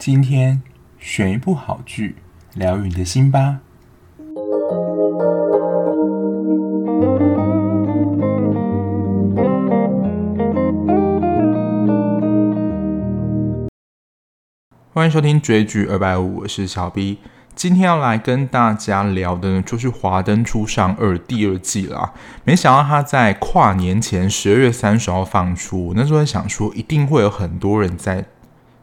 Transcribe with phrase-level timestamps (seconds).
[0.00, 0.62] 今天
[0.98, 2.16] 选一部好剧，
[2.54, 3.58] 疗愈你的心吧。
[14.94, 17.18] 欢迎收听追剧二百五，我是小 B。
[17.54, 22.14] 今天要来跟大家聊的呢，就是《华灯初上二》第二季啦。
[22.44, 28.24] 没想到它在跨年前十二月三十号放出，那时候在想说，一定会有很多人在。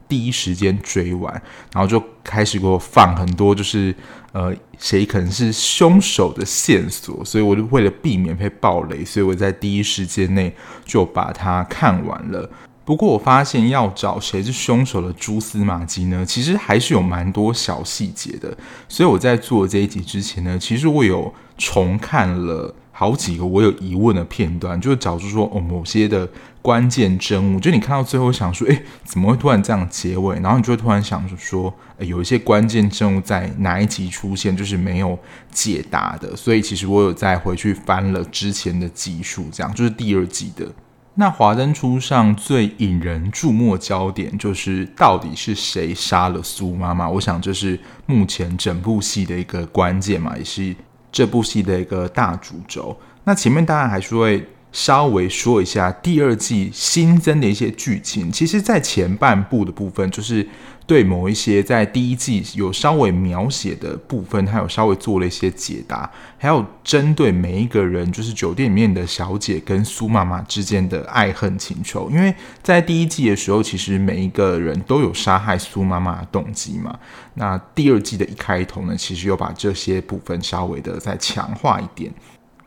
[0.07, 1.33] 第一时间追完，
[1.73, 3.93] 然后就开始给我放很多，就是
[4.32, 12.49] 呃，谁可能是凶手的线索，所以我就为了避免被爆雷，所以我在第一时间内就把它看完了。
[12.85, 18.57] 不过我发现要找谁是凶手的蛛丝马迹呢，其实还是有蛮多小细节的。
[18.87, 22.74] 所以我在做这一集之前呢，其实我有重看了。
[23.00, 26.28] 好几个我有疑问的片段，就是找出说哦，某些的
[26.64, 30.39] 关键证物，就你看到最后想说，诶，怎么会突然这样结尾？
[30.39, 35.16] 然后你就会突然想着说，有一些关键证物在哪一集出现，就是没有
[35.52, 36.36] 解答的。
[36.36, 40.66] 所以其实我有再回去翻了之前的集数，这样就是第二集的。
[41.14, 47.08] 那华灯初上最引人注目焦点，就是到底是谁杀了苏妈妈？
[47.08, 50.75] 我想这是目前整部戏的一个关键嘛，也是。
[51.17, 58.31] 这部戏的一个大主轴，那前面当然还是会稍微说一下第二季新增的一些剧情。
[58.31, 60.47] 其实，在前半部的部分，就是
[60.88, 72.09] 对某一些在第一季有稍微描写的部分，还有稍微做了一些解答，还有针对每一个人，就是酒店里面的小姐跟苏妈妈之间的爱恨情仇。
[72.09, 76.97] 因为在第一季的时候，其实每一个人都有杀害苏妈妈的动机嘛。
[77.33, 82.09] 那第二季的一开头呢，其实又把这些部分稍微的再强化一点。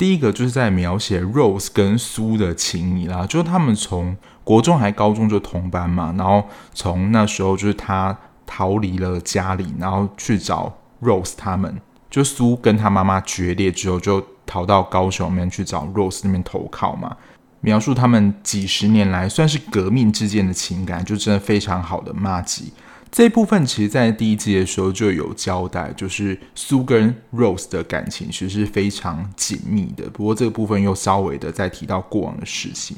[0.01, 6.43] 第一个就是在描写 Rose 跟苏的情谊啦，就是他们从国中还高中就同班嘛，然后
[6.73, 17.15] 从那时候就是他逃离了家里，然后去找 Rose 他们，就苏跟他妈妈决裂之后，就逃到高雄那边去找 Rose 那边投靠嘛，
[17.61, 22.73] 描述他们几十年来算是革命之间的情感，就真的非常好的麻吉。
[23.11, 30.09] 这一部分其实，在第一季的时候就有交代，就是苏跟 Rose 的感情其实是非常紧密的。
[30.11, 32.97] 不过这个部分又稍微的再提到过往的事情。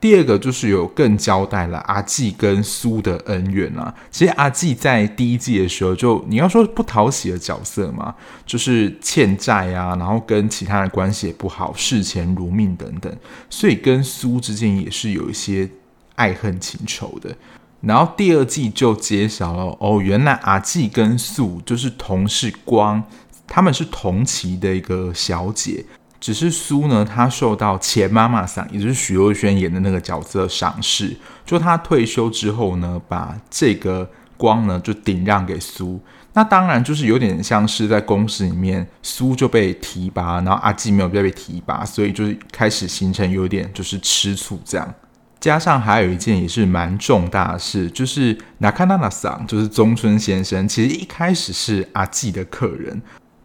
[0.00, 3.92] 第二个就是有更交代了阿纪跟苏的恩怨啊。
[4.12, 8.14] 其实阿纪在第一季的时候就，你要说不讨喜的角色嘛，
[8.46, 13.12] 就是欠债啊，然后跟其他人关系也不好，视钱如命等等，
[13.50, 15.68] 所以跟苏之间也是有一些
[16.14, 17.36] 爱恨情仇的。
[17.80, 23.02] 然后第二季就揭晓了哦，原来阿纪跟苏就是同是光，
[23.46, 25.84] 他们是同期的一个小姐，
[26.18, 36.00] 只是苏呢，她受到前妈妈桑，也就是徐若瑄演的那个角色赏识，就她退休之后呢，把这个光呢就顶让给苏，
[36.32, 44.94] 那当然就是有点像是在公司里面，苏就被提拔，然后阿纪没有被被提拔，所以就是开始形成有点就是吃醋这样。
[45.40, 53.00] 加上还有一件也是蛮重大的事，就是那卡纳纳桑，就是中村先生，其实一开始是阿纪的客人，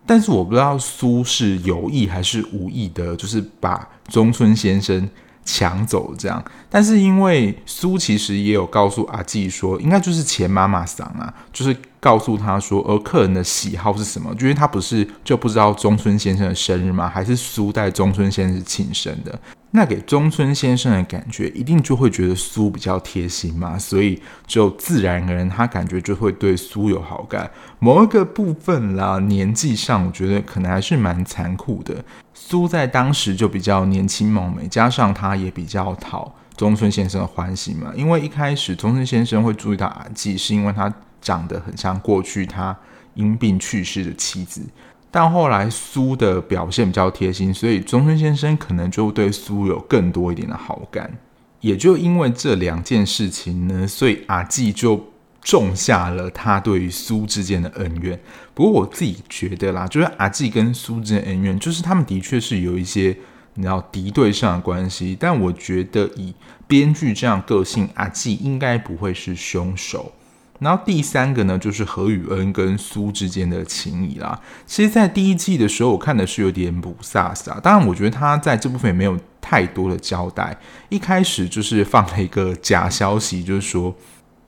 [0.06, 5.08] 但是我不知道苏是有意还是无意的，就是把中村先生
[5.46, 6.44] 抢走这样。
[6.70, 17.08] 但是因为苏其实也有告诉阿纪说，应该就是前妈妈桑啊，就是告诉他说，而客人的喜好是什么，因为他不是就不知道中村先生的生日吗？
[17.08, 19.40] 还是苏带中村先生庆生的？
[19.72, 27.50] 那给中村先生的感觉，一定就会觉得苏比较贴心嘛，所以就自然而然他感觉就会对苏有好感。
[27.80, 31.96] 某一个部分啦，年纪上我觉得可能还是蛮残酷的。
[32.34, 37.92] 苏在当时就比较年轻貌美，加上他也比较讨中村先生的欢喜嘛。
[37.96, 42.78] 因为一开始中村先生会注意到阿纪，是因为他长得很像过去他
[43.16, 44.62] 因病去世的妻子。
[45.10, 51.18] 但后来苏的表现比较贴心，所以中村先生可能就对苏有更多一点的好感。
[51.62, 55.12] 也就因为这两件事情呢，所以阿纪就
[55.42, 58.20] 种下了他对于苏之间的恩怨。
[58.54, 63.16] 不过我自己觉得啦，就是阿纪跟苏之间的恩怨，就是他们的确是有一些
[63.54, 65.16] 你知道敌对上的关系。
[65.20, 66.34] 但我觉得以
[66.66, 70.12] 编剧这样个性，阿纪应该不会是凶手。
[70.60, 74.40] 然后第三个呢，就是何宇恩跟苏之间的情谊啦。
[74.66, 77.60] 其实，在第一季的时候，我看的是有点不飒飒。
[77.60, 80.58] 当然，我觉得他在这部分也没有太多的交代。
[80.90, 83.94] 一开始就是放了一个假消息，就是说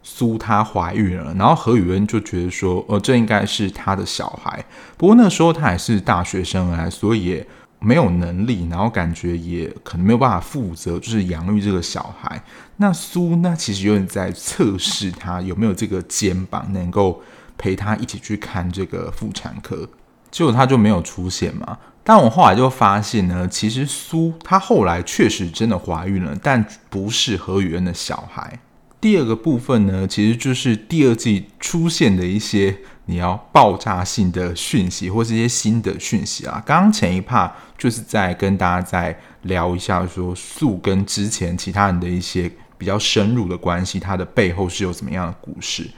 [0.03, 4.63] 苏她怀孕了，然后何宇恩就觉得说，呃，这应该是他的小孩。
[4.95, 7.43] 不过那时候他还是大学生啊，所以
[7.79, 12.41] 没有能力，然后感觉也可能没有办法负责，就是养育这个小孩。
[12.77, 17.21] 那苏那其实有点在测试他有没有这个肩膀，能够
[17.57, 19.87] 陪他一起去看这个妇产科。
[20.31, 21.77] 结果他就没有出现嘛。
[22.03, 28.59] 但我后来就发现呢，其实苏她后来确实真的怀孕了，但不是何宇恩的小孩。
[29.01, 36.61] 第二个部分呢，其实就是第二季出现的一些你要爆炸性的讯息，或是一些新的讯息啊。
[36.65, 45.89] 刚刚前一趴就是在跟大家在聊一下，说苏跟之前其他人的一些比较深入的关系，它的背后是有怎么样的故事。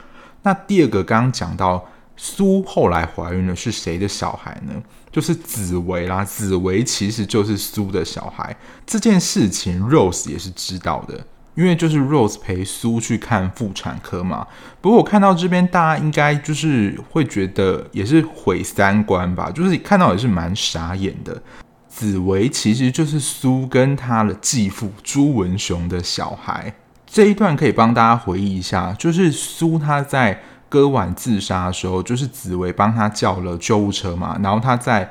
[0.44, 1.86] 那第二个刚刚讲到。
[2.20, 4.74] 苏后来怀孕了，是谁的小孩呢？
[5.12, 6.26] 就是紫薇啦。
[6.26, 8.58] 紫薇其实就是苏的小孩。
[8.88, 11.24] 这件事情，Rose 也是知道的，
[11.58, 14.48] 因为就是 Rose 陪苏去看妇产科嘛。
[14.80, 21.42] 不过我看到这边，大家应该就是会觉得也是毁三观吧，就是看到也是蛮傻眼的。
[21.90, 26.74] 紫薇其实就是苏跟他的继父朱文雄的小孩。
[27.06, 30.40] 这一段可以帮大家回忆一下，就是苏他在。
[30.70, 34.38] 割腕自杀的时候，就是紫薇帮他叫了救护车嘛。
[34.44, 35.10] 然后他在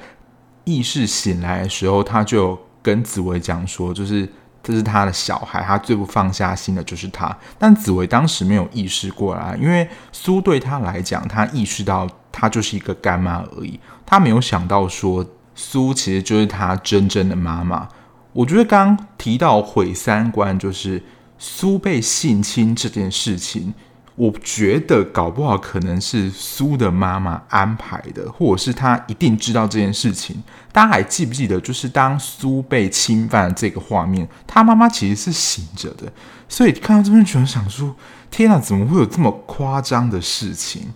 [0.64, 4.28] 意识醒来的时候，他就跟紫薇讲说，就是
[4.66, 7.32] 这是他的小孩，他最不放下心的就是他。
[7.56, 15.24] 但紫薇当时没有意识过来，因为苏对他来讲，他意识到他就是一个干妈而已，他没有想到说
[15.54, 17.88] 苏其实就是他真正的妈妈。
[18.32, 21.00] 我觉得刚刚提到毁三观，就是
[21.38, 23.72] 苏被性侵这件事情。
[24.16, 30.42] 我觉得搞不好可能是苏的妈妈安排的，或者是她一定知道这件事情。
[30.72, 36.10] 大家还记不记得，就是当苏被侵犯这个画面，她妈妈其实是醒着的。
[36.48, 37.94] 所以看到这边，全想说：
[38.30, 40.94] 天哪，怎么会有这么夸张的事情？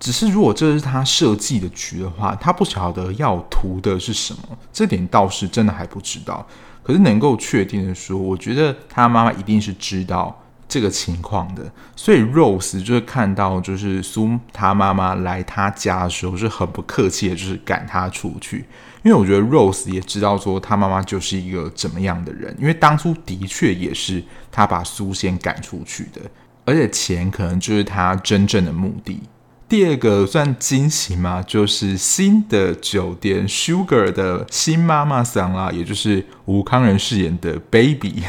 [0.00, 6.46] 只是如果这是他设计的局的话，他不晓得要图的是什么，这点倒是真的还不知道。
[6.82, 10.41] 可是能够确定的说，我觉得他妈妈一定是知道。
[10.68, 18.64] 这个情况的，所以 Rose 就是看到就是苏他妈妈来他家的时候是很不客气的，就是赶他出去。
[19.02, 26.20] 因为我觉得 Rose 也知道说他妈妈就是一个怎么样的人，因为当初的确也是他把苏先赶出去的，
[26.64, 29.20] 而且钱可能就是他真正的目的。
[29.68, 38.22] 第二个算惊喜嘛，就是新的酒店 Sugar 的新妈妈桑啦，也就是吴康仁饰演的 Baby。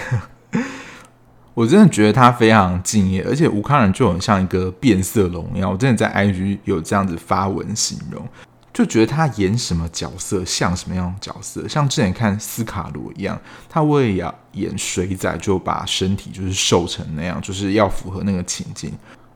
[1.53, 5.71] 我真的觉得他非常敬业，而且吴康仁就很像一个变色龙一样。
[5.71, 8.27] 我真的在 IG 有这样子发文形容，
[8.73, 13.39] 就觉得他演什么角色像什么样角色，像之前看斯卡罗一样，
[13.69, 18.91] 他为了演水仔，就把身体就是瘦成那样，就是要符合那个情境。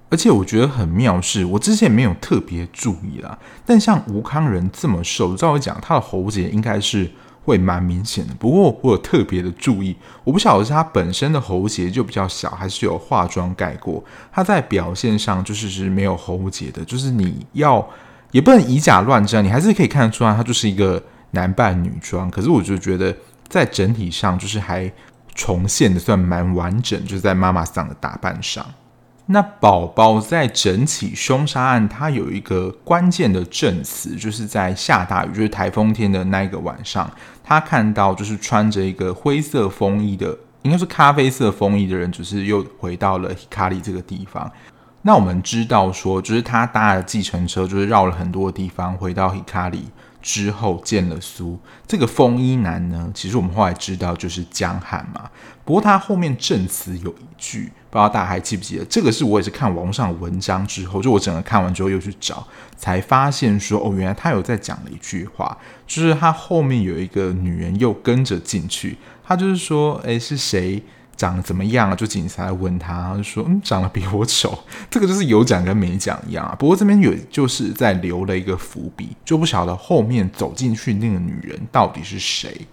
[0.10, 7.12] 而且我觉得很妙是，我之前没有特别注意啦，但像吴康仁这么瘦，照我讲，他的喉结应该是。
[7.48, 9.96] 会蛮明显的，不过我有特别的注意，
[10.26, 14.04] 我不晓得是他本身的喉结就比较小，还是有化妆盖过。
[14.34, 17.88] 他在表现上就是是没有喉结的，就是你要
[18.32, 21.02] 也不能以假乱真，你还是可以看得出来他就是一个
[21.32, 22.30] 男扮女装。
[22.30, 23.16] 可是我就觉得
[23.48, 24.92] 在整体上就是还
[25.34, 28.66] 重现的算蛮完整，就是在妈妈桑的打扮上。
[29.30, 37.12] 那宝宝在整起凶杀案，它有一个关键的证词，就是在下大雨，就是台风天的那一个晚上，
[37.44, 44.50] 他看到就是穿着一个灰色风衣的，应该是咖啡色风衣的人，就是又回到了 Hikari 这个地方。
[45.02, 49.84] 那我们知道说，就是他搭了计程车，就是绕了很多地方，回到 Hikari
[50.28, 51.58] 之后见了苏。
[51.88, 55.32] 这个风衣男呢，其实我们后来知道就是江汉嘛。
[55.64, 57.72] 不过他后面证词有一句。
[57.90, 58.84] 不知道大家还记不记得？
[58.86, 65.58] 这个是我也是看网上文章之后，就我整个看完之后又去找，才发现说哦，原来他有在讲了一句话，
[65.88, 70.84] 就是他后面有一个女人又跟着进去，他就是说，诶，是谁
[71.18, 71.96] 长得怎么样啊？
[71.96, 74.58] 就警察来问他，他就说，嗯，长得比我丑。
[74.90, 76.56] 这个就是有讲跟没讲一样啊。
[76.58, 82.68] 不过这边有就是在留了一个伏笔，就不晓得后面走进去那个女人到底是谁。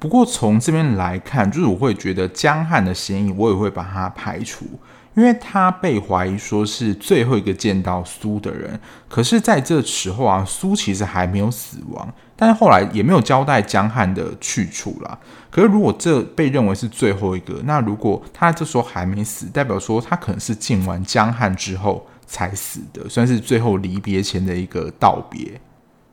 [0.00, 4.66] 不过从这边来看，就是我会觉得江汉的嫌疑，我也会把他排除，
[5.14, 8.78] 因为他被怀疑说是最后一个见到苏的人。
[9.08, 15.18] 可是在这时候啊，苏其实还没有死亡，但是后来也没有交代江汉的去处啦。
[15.50, 25.60] 可是如果这被认为是最后一个，那如果他这时候还没死，代表说他可能是见完江汉之后才死的，算是最后离别前的一个道别。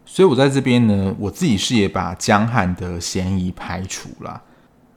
[0.06, 4.42] 所以我在这边呢，我自己是也把江汉的嫌疑排除了，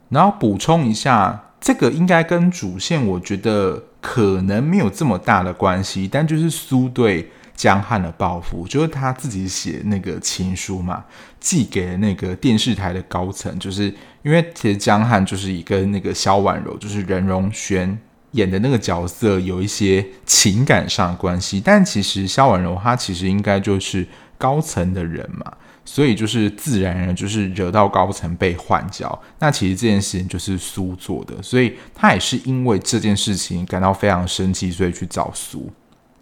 [0.09, 11.03] 然后补充一下，这个应该跟主线我觉得可能没有这么大的关系，但就是苏队江汉的报复，就是他自己写那个情书嘛，
[11.39, 13.85] 寄给了那个电视台的高层，就是
[14.23, 17.97] 因为其实江汉就是以跟那个萧婉柔，就是任容萱
[18.31, 24.05] 演的那个角色有一些情感上的关系，但其实萧婉柔她其实应该就是
[24.37, 25.51] 高层的人嘛。
[25.87, 35.71] 所以就是自然而然就是惹到高层被换角，那其实这件事情就是苏做的，所以他也是因为这件事情感到非常生气，所以去找苏。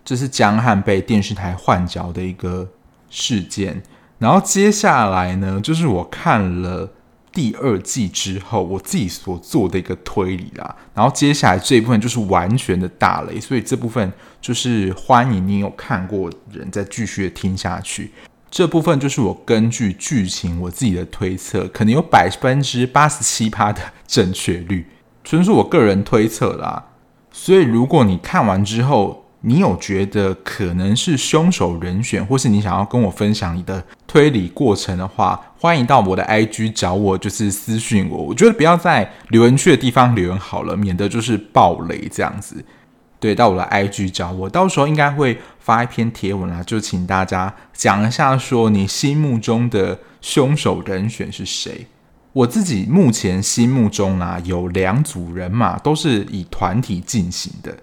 [0.03, 2.67] 这是江汉被电视台换角的一个
[3.09, 3.81] 事件。
[4.19, 6.89] 然后接下来呢，就是我看了
[7.31, 10.75] 第二季之后，我自己所做的一个推理啦。
[10.93, 18.11] 然后接下来这一部分就是完全的大雷，所以这部分就是欢迎你有看过人再继续的听下去。
[18.49, 24.85] 这部分就是我根据剧情我自己的推测，可能有百分之八十七趴的正确率，
[25.23, 26.91] 纯属我个人推测啦。
[27.31, 38.17] 所以如果你看完之后，你有觉得可能是凶手人选，或是你想要跟我分享你的推理过程的话，欢迎到我的 IG 找我，就是私讯我。
[38.23, 42.63] 我觉得不要在留言区的地方留言好了，免得就是爆雷这样子。
[43.19, 51.87] 对，到我的 IG 找我，到时候应该会发一篇贴文啦，就请大家讲一下，说你心目中的凶手人选是谁？
[52.31, 57.75] 我自己目前心目中啊，有两组人马，都是以团体进行的。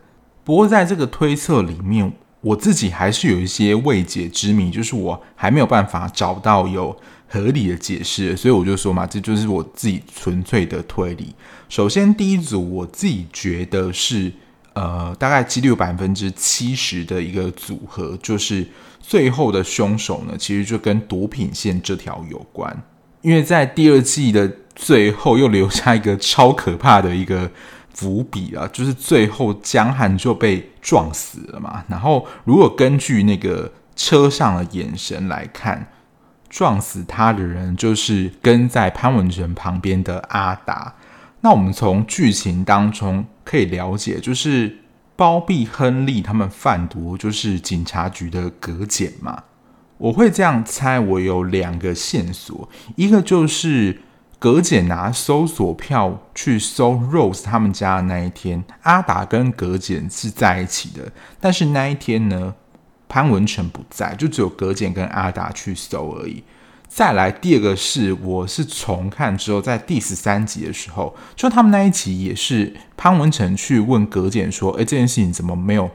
[0.50, 6.96] 不过在这个推测里面，我自己还是有一些未解之谜，就是我还没有办法找到有
[7.28, 11.32] 合理的解释，所以我就说嘛，这就是我自己纯粹的推理。
[11.68, 14.32] 首先，第一组我自己觉得是。
[14.72, 18.66] 呃，大概几率百分之七十的一个组合，就是
[19.00, 22.82] 最后的凶手呢，其实就跟毒品线这条有关。
[23.20, 27.50] 因为在第二季的最后又留下一个超可怕的一个
[27.92, 31.84] 伏笔啊，就是最后江汉就被撞死了嘛。
[31.88, 35.86] 然后如果根据那个车上的眼神来看，
[36.48, 40.94] 撞死他的人就是跟在潘文成旁边的阿达。
[41.42, 44.78] 那我们从剧情当中可以了解，就是
[45.16, 49.44] 包庇亨利他们贩毒，就是警察局的葛检嘛。
[49.96, 54.00] 我会这样猜，我有两个线索，一个就是
[54.40, 62.54] 葛检拿搜索票去搜 Rose 他们家的那一天，阿达跟葛检是在一起的，但是那一天呢，
[63.06, 66.42] 潘文成不在，就只有葛检跟阿达去搜而已。
[66.88, 75.90] 再来第二个是，我是重看之后，在第十三集的时候，就他们那一集也是潘文成去问葛检说：“哎，这件事情怎么没有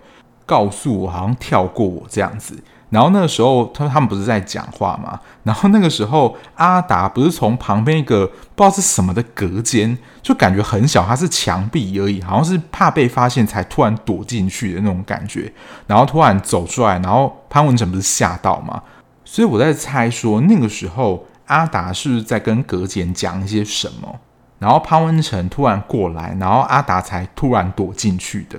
[0.45, 1.09] 告诉我？
[1.09, 2.63] 好像跳过我这样子。”
[2.95, 5.19] 然后那个时候，他他们不是在讲话吗？
[5.43, 15.51] 然后那个时候，阿达不是从旁边一个不知道是什么的隔间，就感觉很小，它是墙壁而已，好像是怕被发现才突然躲进去的那种感觉。
[15.87, 18.81] 然后突然走出来，然后潘文成不是吓到吗？
[19.25, 24.21] 所以我在猜说，那个时候阿达是不是在跟隔间讲一些什么？
[24.57, 28.57] 然后潘文成突然过来，然后阿达才突然躲进去的。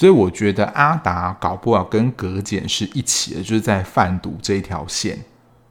[0.00, 5.18] 所以我觉得阿达搞不好跟葛简是一起的，就是在贩毒这一条线。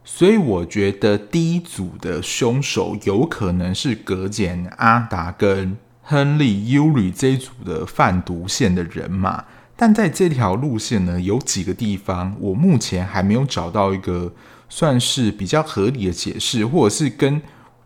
[0.03, 9.43] 所以我觉得第一组的凶手有可能是葛简、阿达跟亨利、尤里这一组的贩毒线的人马。
[9.75, 14.31] 但在这条路线呢，有几个地方我目前还没有找到一个
[14.69, 17.41] 算是比较合理的解释，或者是跟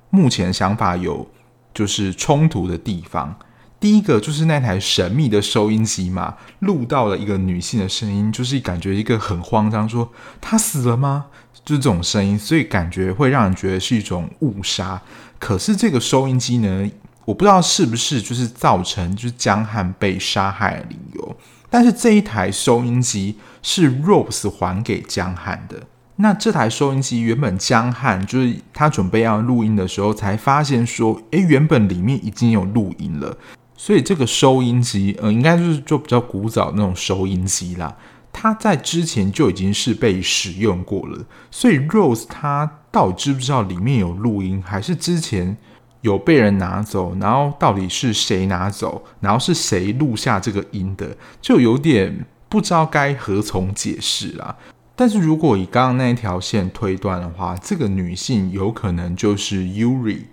[0.09, 1.25] 目前想法有
[1.73, 3.33] 就是冲突的地方。
[3.83, 10.09] 第一个就是那台神秘的收音机嘛，录到了一个女性的声音，就是感觉一个很慌张，说
[10.39, 11.25] 她死了吗？
[11.65, 15.01] 就是这种声音，所以感觉会让人觉得是一种误杀。
[15.37, 16.89] 可是这个收音机呢，
[17.25, 21.35] 我不知道是不是就是造成就是江汉被杀害的理由。
[21.69, 25.83] 但是这一台收音机是 Rose 还给江汉的。
[26.15, 33.35] 那这台收音机原本江汉就是他准备要录音的时候，才发现说，诶，原本里面已经有录音了。
[33.75, 37.95] 所以这个收音机，呃，应该就是就比较古早那种收音机啦。
[38.31, 41.25] 它在之前就已经是被使用过了。
[41.51, 45.57] 所以 Rose 他到底知不知道里面有录音，还是之前？
[46.01, 54.53] 有被人拿走，然后到底是谁拿走，然后是谁录下这个音的，就有点不知道该何从解释啦。
[54.97, 60.23] 但是如果以刚刚那一条线推断的话，这个女性有可能就是 Yuri。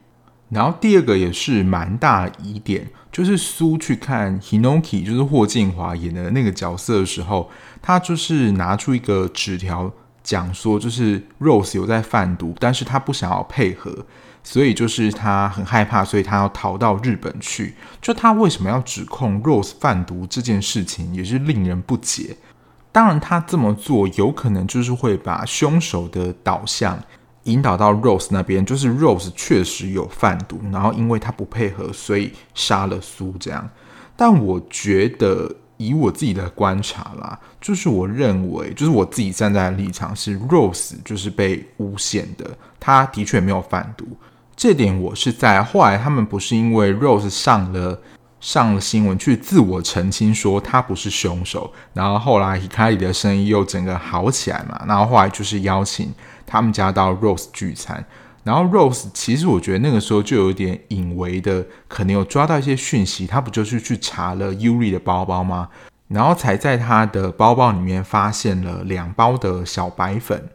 [0.51, 9.91] 然后第二个也是蛮大疑点，就是苏去看 Hinoki，就是霍建华演的那个角色的时候，他就是拿出一个纸条
[10.23, 14.05] 讲说，就是 Rose 有在贩毒，但是他不想要配合。
[14.43, 17.75] 所以就是他很害怕，所以他要逃到日本去。
[18.01, 22.39] 就他为什么要指控 Rose 贩毒这件事情，也是令人不解。
[22.91, 26.99] 当然，他这么做有可能就是会把凶手的导向
[27.45, 33.69] 引导到 Rose 那边，就是 Rose 确实有贩毒，然后因为他不配合，所以杀了苏这样。
[34.17, 44.07] 但我觉得，以我自己的观察啦，就是我认为，就是我自己站在的立场是 Rose 就是被诬陷的，他的确没有贩毒。
[44.55, 48.01] 这点我是在后来他们不是因为 Rose 上了。
[48.41, 56.11] 上了新闻去自我澄清说他不是凶手，然后后来 Hikari 的生意又整个好起来嘛，然后后来就是邀请
[56.51, 58.05] 他们家到 Rose 聚餐，
[58.43, 65.69] 然后 Rose 其实我觉得那个时候就有点隐微的可能有抓到一些讯息，他不就是去查了 Yuri 的包包吗？
[66.09, 70.51] 然后才在他的包包里面发现了两包的小白粉。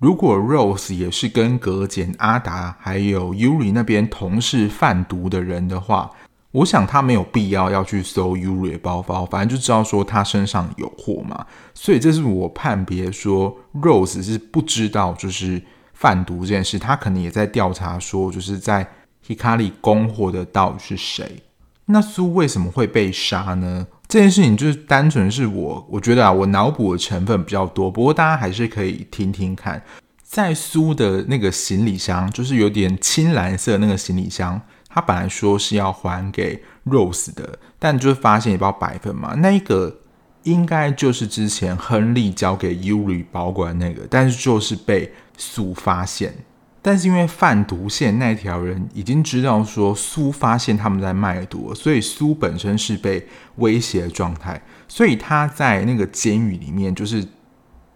[0.00, 6.10] 如果 Rose 也是跟格简、阿达还有 Yuri 那边同是贩毒的人的话。
[6.52, 15.62] 我想他没有必要要去搜 Yuri 的包包，反正就知道说他身上有货嘛，所以这是我判别说 Rose 是不知道就是
[15.94, 18.84] 贩毒这件事，他可能也在调查说就是在
[19.24, 21.40] Hikari 供货的到底是谁。
[21.86, 23.86] 那苏为什么会被杀呢？
[24.08, 29.80] 这件事情就是单纯是我我觉得啊，我脑补的成分比较多，不过大家还是可以听听看，
[30.24, 34.60] 在苏的那个行李箱，就是有点青蓝色那个行李箱。
[34.92, 40.00] 他本来说是要还给 Rose 的，但就是发现一包白粉嘛，那一个
[40.42, 46.34] 应该就是之前亨利交给 Yuri 保管那个，但是就是被苏发现。
[46.82, 57.22] 但是因为贩毒线那条人已经知道说苏发现他们在卖毒，所以苏本身是被威胁的状态，所以他在那个监狱里面就是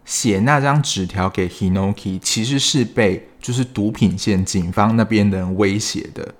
[0.04, 6.34] 写那张纸条给 Hinoki，其实是被就是毒品线警方那边的人威胁的。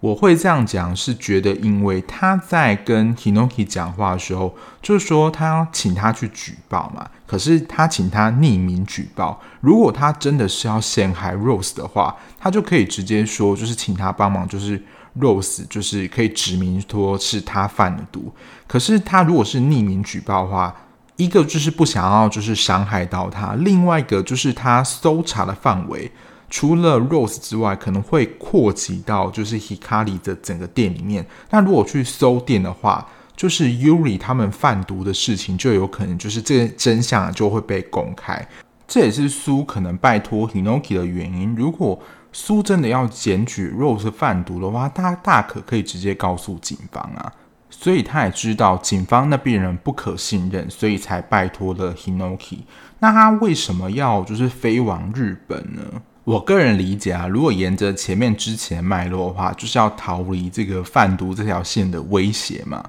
[0.00, 7.06] 我会这样讲，是觉得因为他在跟 Hinoki 讲话的时候，就是说他要请他去举报嘛。
[7.26, 14.82] 可是他请他匿名举报，如果他真的是要陷害 Rose 的话，他就可以直接说，就是请他帮忙，就是
[15.18, 18.32] Rose，就是可以指明说是他贩的毒。
[18.66, 20.74] 可是他如果是匿名举报的话，
[21.16, 26.10] 一个就是不想要就是伤害到他，另外一个就是他搜查的范围。
[26.50, 31.24] 除了 Rose 之外，可能会扩及到就是 Hikari 的整个店里面。
[31.50, 38.46] 那如果去搜店的话，就是 Yuri 他们贩毒的事情，就有可能就是这个真相就会被公开。
[38.86, 41.54] 这也是苏可能拜托 Hinoki 的原因。
[41.54, 41.98] 如果
[42.32, 47.32] 苏真的要检举 Rose 贩毒的话，他大可可以直接告诉警方啊。
[47.70, 52.58] 所以他也知道警方那边人不可信任，所以才拜托了 Hinoki。
[52.98, 55.82] 那他为什么要就是飞往日本呢？
[56.30, 62.80] 我个人理解啊，如果沿着前面之前脉络的话，就是要逃离这个贩毒这条线的威胁嘛。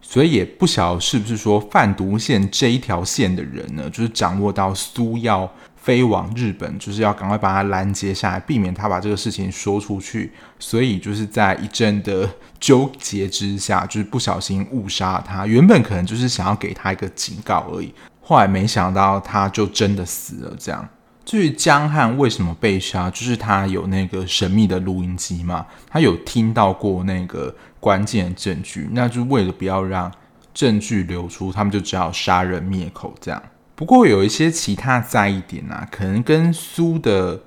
[0.00, 10.32] 所以也不晓得是不是说贩毒线这一条线的人呢，就是掌握到苏要飞往日本，就是要赶快把他拦截下来，避免他把这个事情说出去。
[10.58, 15.46] 所以就是在一阵的纠结之下，就是不小心误杀他。
[15.46, 20.88] 原本可能就是想要给他一个警告而已，后来没想到他就真的死了，这样。
[21.24, 30.10] 至于江汉为什么被杀，就是他有那个神秘的录音机嘛，他有听到过那个关键证据，那就为了不要让
[30.52, 33.40] 证据流出，他们就只好杀人灭口这样。
[33.76, 37.40] 不过有一些其他在意点啊，可能跟苏的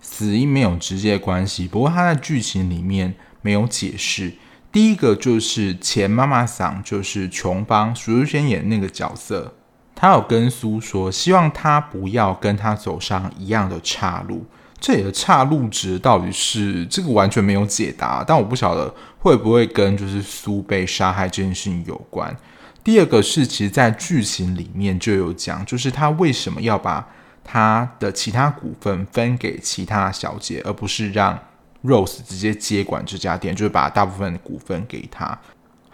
[0.00, 4.32] 死因没有直接关系，不过他在剧情里面没有解释。
[4.72, 9.54] 第一个就是前妈妈桑，就是琼邦徐若瑄演那个角色。
[9.96, 14.44] 他有跟苏说，希望他不要跟他走上一样的岔路。
[14.78, 22.36] 这里的岔路指到底是这个完全没有解答，但我不晓得会不会跟就是苏被杀害这件事情有关。
[22.84, 27.04] 第二个是，其实，在剧情里面就有讲，就是他为什么要把
[27.42, 31.36] 他的其他股份分给其他小姐，而不是让
[31.82, 35.36] Rose 直接接管这家店，就是把大部分的股份给他。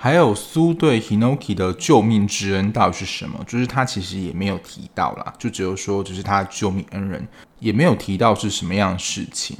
[0.02, 3.38] 还有苏对 Hinoki 的救命之恩到底是什么？
[3.46, 7.24] 就是他其实也没有提到啦，就只有说这是他的救命恩人，
[7.60, 9.56] 也没有提到是什么样的事情。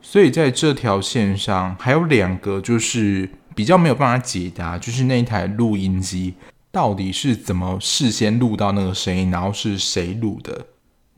[0.00, 6.34] 所以在这条线上还有两个就是比较没有办法解答，就是那一台录音机
[6.70, 10.66] 到底是怎么事先录到那个声音，然后是谁录的？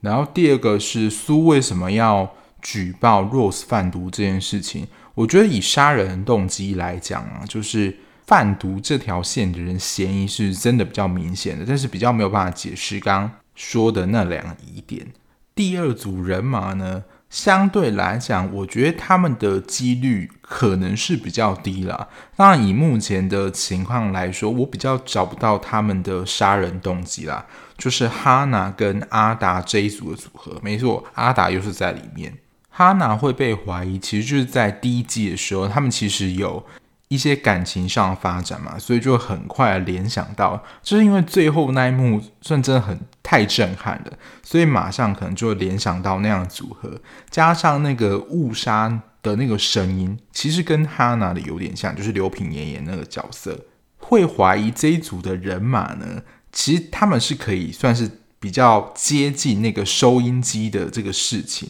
[0.00, 2.32] 然后第二个是苏为什么要
[2.62, 4.87] 举报 Rose 贩毒这件事情？
[5.14, 7.94] 我觉得以杀人动机来讲啊，就是。
[8.33, 15.07] 贩毒这条线的人嫌疑是真的比较明显的，但是比较没有办法解释刚说的那两疑点。
[15.55, 22.09] 第二组人马呢，相对来讲，我觉得他们的几率可能是比较低了。
[22.35, 27.45] 当然，以目前的情况来说，我比较找不到他们的杀人动机啦。
[27.77, 32.33] 就是哈娜跟阿达这一组的组合，没错，阿达又是在里面。
[32.71, 36.64] 哈娜会被怀疑，其实就是在第一季的时候，他们其实有。
[37.12, 46.98] 一些感情上的发展嘛，所以就很快联想到，就是因为最后那一幕算真的很太震撼了，所以马上可能就会联想到那样的组合，
[47.29, 53.66] 加上那个误杀的那个声音，其实跟哈娜的有点像，就是刘品言演那个角色，
[53.98, 61.68] 会怀疑这一组的人马呢，其实他们是可以算是比较接近那个收音机的这个事情。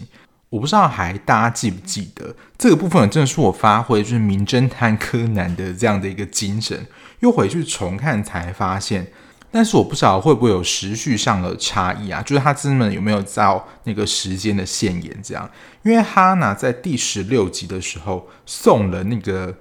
[0.52, 6.86] 我不知道还大家记不记得这个部分，真的是我发挥就是名侦探柯南的这样的一个精神，
[7.20, 9.06] 又回去重看才发现。
[9.50, 15.50] 但是我不知道会不会有时序上的差异啊，就是他真的有没有照那个时间的线演这样？
[15.84, 19.56] 因为哈娜在第十六集的时候送了那个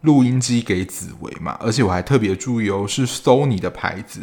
[0.00, 4.22] 录音机给紫薇嘛，而且我还特别注意哦，是 Sony 的牌子。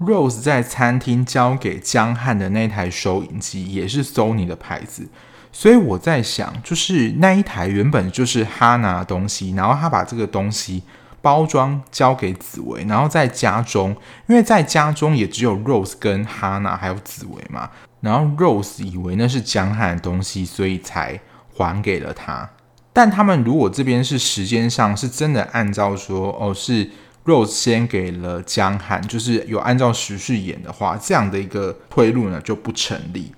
[0.00, 5.08] Rose 在餐厅交给江汉的那台收音机也是 Sony 的牌子。
[5.52, 10.82] 所以我在想，就是那一台原本就是哈娜的东西，然后他把这个东西
[11.20, 13.90] 包装交给紫薇，然后在家中，
[14.28, 17.68] 因为在家中也只有 Rose 跟哈娜还有紫薇嘛，
[18.00, 21.20] 然后 Rose 以为那是江汉的东西，所以才
[21.54, 22.48] 还给了他。
[22.92, 26.88] 但他们如果这边是时间上是真的按照说，哦，是
[27.24, 33.32] Rose 先给了江汉，就是有按照时序演的话，这样的一个推论呢就不成立。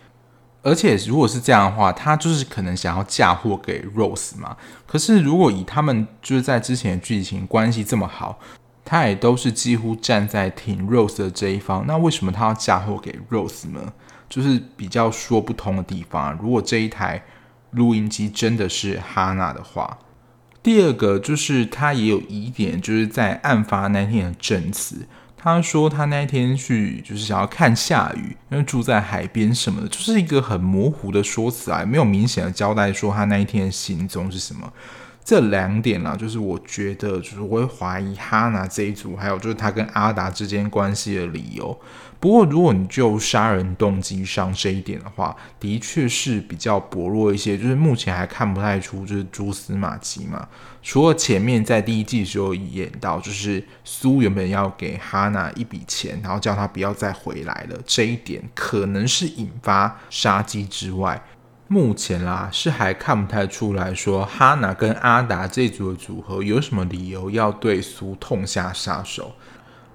[0.63, 4.57] 而且如果是这样的话，他就是可能想要嫁祸给 Rose 嘛。
[4.87, 8.39] 可是如果以他们就是在之前的剧情关系这么好，
[8.85, 13.93] 他也都是几乎站在挺 Rose 的这一方，那为什么他要嫁祸给 Rose 呢？
[14.29, 16.39] 就是比较说不通的地方啊。
[16.41, 17.23] 如果这一台
[17.73, 19.99] 录音机真的是哈娜的话，
[20.63, 25.07] 第二个就是他也有疑点，就是在案发那天的证词。
[25.43, 34.73] 他说他那一天去就是想要看下雨，因为住在海边什么的，就是一个很模糊的说辞啊，没有明显的交代说他那一天的行踪是什么。
[35.25, 41.77] 这两点啦，就是我觉得，就是我会怀疑哈娜这一组，还有就是他跟阿达之间关系的理由。
[42.23, 50.47] 不过，如果你就杀人动机上这一点的话，的确是比较薄弱一些，就是目前还看不太出就是蛛丝马迹嘛。
[50.85, 61.21] 除了前面在第一季的时候演到，就是苏原本要给哈娜一笔钱，然后叫他不要再回来了，这一点可能是引发杀机之外。
[61.67, 69.33] 目前啦，是还看不太出来说哈娜跟阿达这组的组合有什么理由要对苏痛下杀手。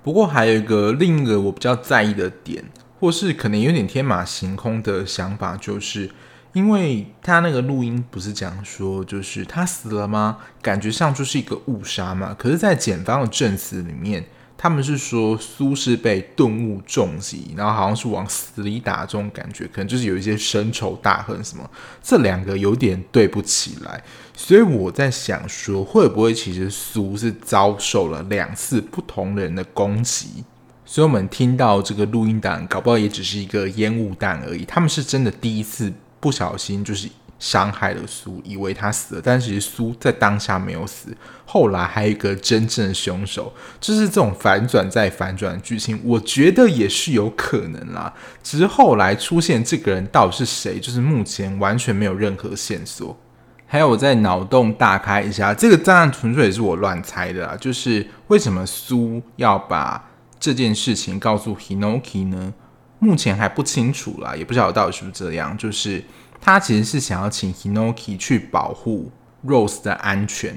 [0.03, 2.63] 不过还有一个另一个我比较在意的点，
[2.99, 6.09] 或是可能有点天马行空的想法，就是
[6.53, 10.37] 因为他那个录音不是讲说就是他死了吗？
[10.61, 12.33] 感觉上就是一个误杀嘛。
[12.37, 14.25] 可是，在检方的证词里面。
[14.57, 21.69] 他们是说苏是被钝物重击，然后好像是往死里打这种感觉，可能就是有一些深仇大恨什么，
[22.01, 24.03] 这两个有点对不起来，
[24.35, 30.43] 所以我在想说，会不会其实苏是遭受了两次不同人的攻击，
[30.83, 37.07] 所以我们听到这个录音档，搞不好也只是一个烟雾弹而已，他们是真的第一次不小心就是。
[37.39, 41.15] 伤害了苏，以为他死了，但其实苏在当下没有死。
[41.49, 48.13] 后来还有一个真正的凶手，就是这种反转再反转的剧情，我觉得也是有可能啦。
[48.43, 53.17] 只是后来出现这个人到底是谁，就是目前完全没有任何线索。
[53.65, 57.55] 还有我在脑洞大开一下，这个当然纯粹也是我乱猜的啦。
[57.55, 62.53] 就是为什么苏要把这件事情告诉 Hinoki 呢？
[62.99, 66.03] 目前还不清楚啦，也不知道到底是不是这样，就是。
[66.47, 69.11] 他其实是想要请 Hinoki 去保护
[69.45, 70.55] Rose 的安全，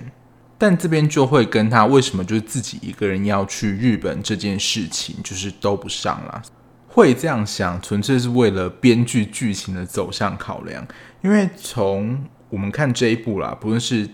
[0.56, 6.40] 但这边就会跟他为什么就是自己一个人要去日本这件事情就是都不上了。
[6.86, 10.86] 会这样想，纯粹是为了编剧剧情的走向考量。
[11.22, 14.08] 因为从我们看这一部啦，不论是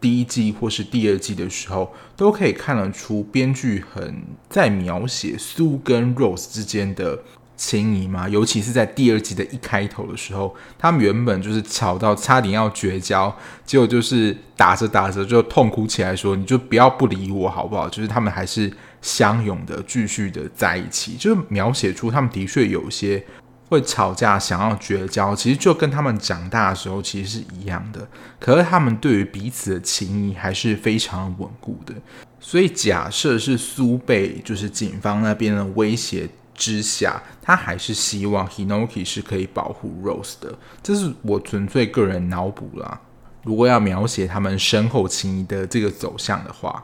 [0.00, 7.18] 第一季或是第二季的时候，都可以看得出编剧很在描写苏跟 Rose 之间的。
[7.56, 23.24] 情谊嘛，尤其是在第二集的一开头的时候，他们原本就是吵到差点要绝交，结果就是打着打着就痛哭起来，说：“你就不要不理我好不好？”就是他们还是相拥的，继续的在一起，就是描写出他们的确有些
[23.70, 28.06] 会吵架，想要绝交，其实就跟他们长大的时候其实是一样的。
[28.38, 31.94] 可是他们对于彼此的情谊还是非常稳固的。
[32.38, 36.28] 所以假设是苏被就是警方那边的威胁。
[36.56, 40.54] 之下，他还是希望 Hinoki 是可以保护 Rose 的。
[40.82, 43.00] 这是我纯粹个人脑补啦。
[43.44, 46.82] 如果要描写他们深厚情谊的这个走向的话，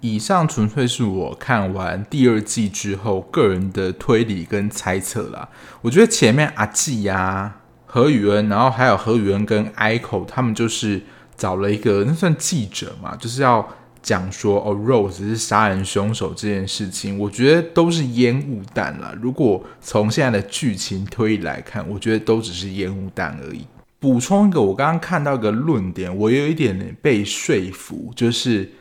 [0.00, 5.48] 以上纯粹是我看完第二季之后个人的推理跟猜测啦。
[5.80, 11.02] 我觉得前面阿季呀、何宇恩，然后还有何宇恩跟 Aiko 他们就是
[11.36, 13.68] 找了一个那算记者嘛，就是要
[14.02, 19.14] 讲说哦，Rose 是杀人凶手这件事情，我觉得都是烟雾弹啦。
[19.22, 23.64] 如果从现在的剧情推理来看，我觉得都只是烟雾弹而已。
[24.00, 28.72] 补充一个，我刚刚看到一个论点，我有一点被说服，就是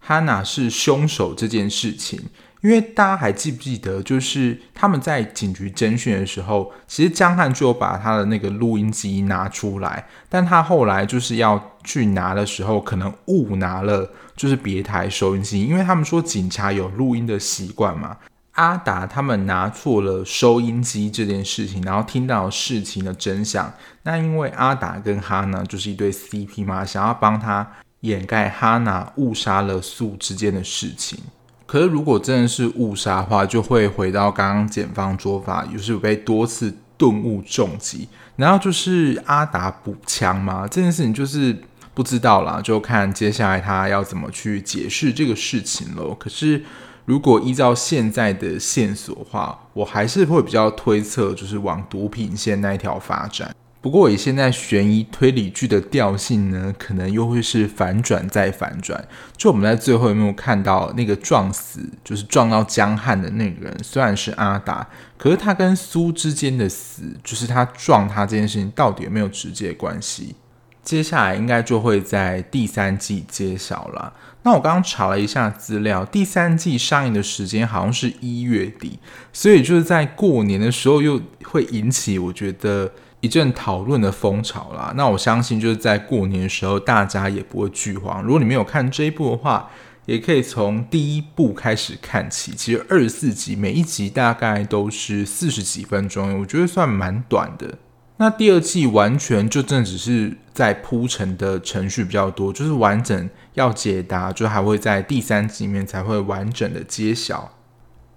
[0.00, 2.20] 哈娜是凶手这件事情。
[2.64, 18.16] 因为大家还记不记得，就是他们在警局侦讯的时候，其实江汉就把他的那个录音机拿出来，但他后来就是要去拿的时候，可能误拿了，就是别台收音机，因为他们说警察有录音的习惯嘛。
[18.52, 23.70] 阿达他们拿错了收音机这件事情，然后听到事情的真相。
[24.04, 31.18] 那因为阿达跟哈娜就是一对 CP 嘛，想要帮他掩盖哈娜误杀了素之间的事情。
[31.66, 41.56] 可是如果真的是误杀的话，就会回到刚刚检方说法，就是被多次顿悟重击，然后就是阿达补枪吗，这件事情就是
[41.94, 46.14] 不知道啦，就看接下来他要怎么去解释这个事情喽。
[46.14, 46.62] 可是。
[47.06, 53.54] 如果依照现在的线索的话，我还是会比较推测，就是往毒品线那一条发展。
[53.84, 59.06] 不过以现在悬疑推理剧的调性呢，可能又会是反转再反转。
[59.36, 70.34] 就我们在最后一幕看到那个撞死，就是撞到江汉的那个人，虽然是阿达，可是他跟苏之间的死，就是他撞他这件事情，到底有没有直接关系？
[70.82, 74.14] 接下来应该就会在第三季揭晓了。
[74.44, 78.98] 那我刚刚查了一下资料，第三季上映的时间好像是一月底，
[79.30, 82.90] 所以就是在过年的时候又会引起我觉得
[83.24, 84.92] 一阵讨论的风潮啦。
[84.94, 88.22] 那我相信就是在过年的时候，大家也不会剧荒。
[88.22, 89.70] 如果你没有看这一部的话，
[90.04, 92.52] 也可以从第一部开始看起。
[92.52, 97.78] 其实二十四集，每一集大概都是四十几分钟，我觉得算蛮短的。
[98.18, 107.50] 那第二季完全就真的只是在铺陈的程序比较多，就是完整要解答，就还会在第三集里面才会完整的揭晓。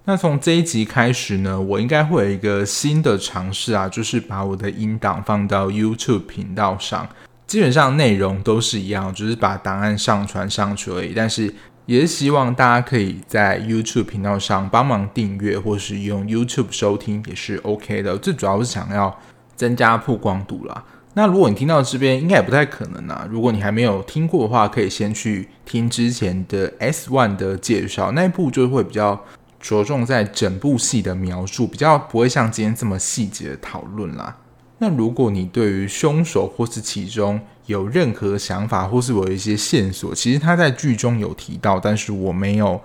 [0.09, 7.05] 那从这一集开始呢，我应该会有一个新的尝试啊，就是把我的音档放到 YouTube 频道上，
[7.45, 11.11] 基本上内容都是一样，就是把档案上传上去而已。
[11.13, 11.53] 但是
[11.85, 18.17] 也是希望大家可以在 YouTube 频道上帮忙订阅，或是用 YouTube 收听也是 OK 的。
[18.17, 19.13] 最主要是想要。
[19.57, 20.83] 增加曝光度啦。
[21.15, 23.27] 那如果你听到这边，应该也不太可能啊。
[23.27, 29.19] 如果你还没有听过的话，可以先去听之前的 S One 的介绍，那一部就会比较
[29.59, 34.37] 着重在整部戏的描述，比较不会像今天这么细节的讨论啦。
[34.79, 42.81] 那如果你对于凶手或是其中有任何想法，或是有一些线索，其实他在剧中有提到，但是我没有。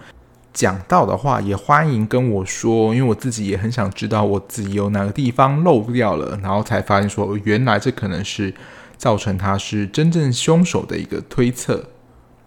[0.55, 8.53] 讲到的话，也欢迎跟我说，因为我自己也很想知道我自己有哪个地方漏掉了，然后才发现说，原来这可能是
[8.99, 11.83] 造成他是真正凶手的一个推测。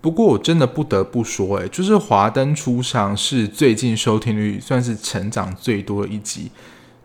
[0.05, 6.51] 不过我真的不得不说，诶，就是《华灯初上》是最近收听率算是成长最多的一集，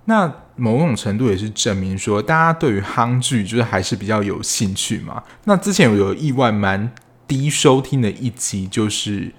[0.04, 5.22] 那某种程度也是证明说，大家对于夯剧就是还是比较有兴趣嘛。
[5.44, 6.92] 那之前有意外蛮
[7.26, 9.32] 低收听的一集就是。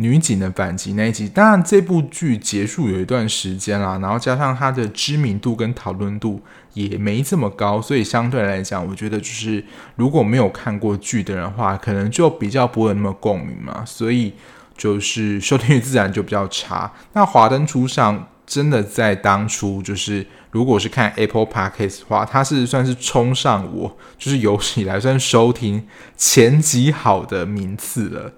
[0.00, 6.40] 女警的反击那一集，当然这部剧结束有一段时间啦，然后加上它的知名度跟讨论度
[6.72, 9.62] 也没这么高，所以相对来讲，我觉得就是
[9.96, 14.32] 如果没有看过剧的人话，可能就比较不会那么共鸣嘛，所以
[14.76, 16.90] 就是收听率自然就比较差。
[17.12, 25.86] 那华灯初上真的在当初就是，如果是看 Apple Podcast 的话，它是算是冲上我就是有史以来算收听
[26.16, 28.32] 前几好的名次了。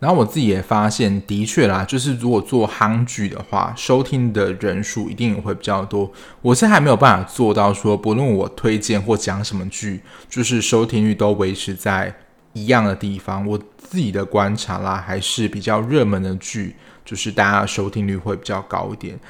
[0.00, 6.10] 然后我自己也发现，的确啦，就是如果做夯剧的话，收听的人数一定也会比较多。
[6.40, 12.12] 我现在还没有办法做到说，不论我推荐或讲什么剧，就是收听率都维持在
[12.54, 13.46] 一样的地方。
[13.46, 19.20] 我自己的观察啦，还是比较热门的剧，就是大家收听率会比较高一点。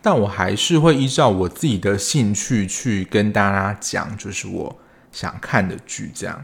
[0.00, 4.78] 但我还是会依照我自己的兴趣去跟大家讲，就是我
[5.12, 6.42] 想看的剧这样。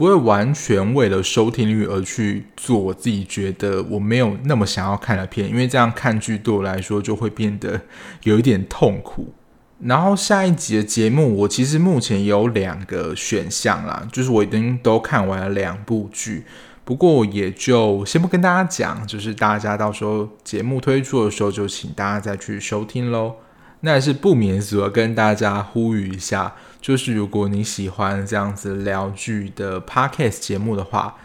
[0.00, 7.78] 不会完全为了收听率而去做我自己觉得我没有那么想要看的片，因为这样看剧对我来说就会变得
[8.22, 9.34] 有一点痛苦。
[9.80, 16.46] 然后下一集的节目，我其实目前有两个选项啦，就是我已经都看完了两部剧，
[16.82, 23.34] 不过也就先不跟大家讲，就是大家到时候节目推出的时候就请大家再去收听喽。
[23.82, 31.16] 那也是不免俗的跟大家呼吁一下，就是如果你喜欢这样子聊剧的 Podcast 节目的话，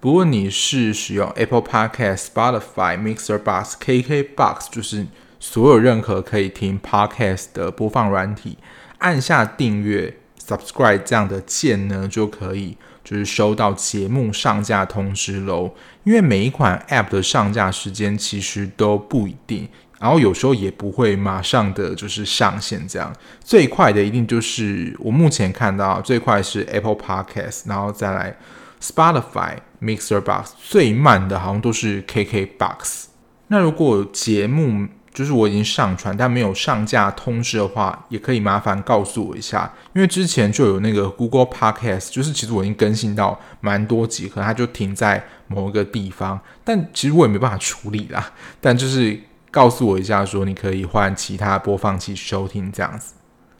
[0.00, 5.06] 不论你是使用 Apple Podcast、Spotify、Mixer Box、KK Box，就是
[5.38, 8.58] 所有任何可以听 Podcast 的播放软体，
[8.98, 15.74] 按下订阅 Subscribe 这样的键呢，就可以就是收到节目上架通知喽。
[16.02, 19.68] 因为每一款 App 的上架时间其实都不一定。
[20.04, 23.10] 然后有时候也不会马上的就是上线，这样
[23.42, 28.36] 最快的一定就是我目前看到最快是 Apple Podcast，然后再来
[28.82, 33.06] Spotify、Mixer Box，最慢的好像都是 KK Box。
[33.46, 49.18] 那如果节目就是我已经上传但没有上架通知的话，也可以麻烦告诉我一下，因为之前就有那个 Google Podcast，就是其实我已经更新到蛮多集，可能它就停在某一个地方，但其实我也没办法处理啦，但就是。
[49.54, 53.14] 告诉我一下，说你可以换其他播放器收听这样子。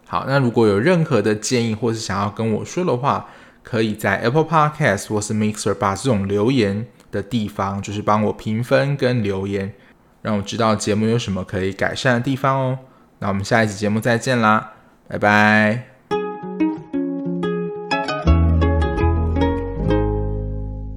[0.09, 3.27] 好，那如果有任何的建议或是想要跟我说的话，
[3.63, 9.73] 可以在 Apple Podcast 或是 Mixer 把这种留言的地方，就是帮我评分跟留言，
[10.23, 12.79] 让我知道节目有什么可以改善的地方哦。
[13.21, 14.73] 那我们下一集节目再见啦，
[15.07, 15.94] 拜拜。